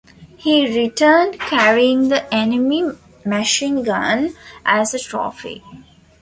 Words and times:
He 0.35 0.67
returned 0.75 1.39
carrying 1.39 2.09
the 2.09 2.25
enemy 2.33 2.81
machinegun 3.23 4.35
as 4.65 4.95
a 4.95 4.99
trophy. 4.99 5.63